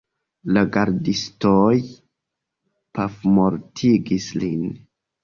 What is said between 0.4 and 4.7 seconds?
La gardistoj pafmortigis lin.